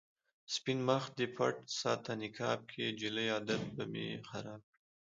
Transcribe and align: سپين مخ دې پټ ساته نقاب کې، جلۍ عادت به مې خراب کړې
سپين 0.53 0.79
مخ 0.87 1.03
دې 1.17 1.27
پټ 1.35 1.55
ساته 1.79 2.11
نقاب 2.21 2.59
کې، 2.71 2.85
جلۍ 2.99 3.27
عادت 3.33 3.63
به 3.75 3.83
مې 3.91 4.07
خراب 4.29 4.61
کړې 4.65 4.69